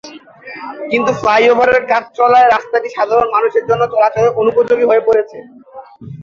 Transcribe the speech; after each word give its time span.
কিন্তু 0.91 1.11
ফ্লাইওভারের 1.19 1.83
কাজ 1.91 2.03
চলায় 2.17 2.47
রাস্তাটি 2.47 2.87
সাধারণ 2.97 3.27
মানুষের 3.35 3.63
জন্য 3.69 3.83
চলাচলের 3.93 4.35
অনুপযোগী 4.41 4.85
হয়ে 4.89 5.05
পড়েছে। 5.07 5.37